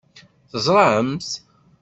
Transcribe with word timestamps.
Teẓṛam-t? 0.51 1.29